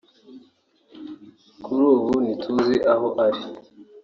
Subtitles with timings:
[1.63, 3.41] “Kuri ubu ntituzi aho ari